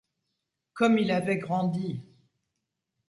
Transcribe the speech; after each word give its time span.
Comme 0.73 0.97
il 0.97 1.11
avait 1.11 1.37
grandi!… 1.37 2.01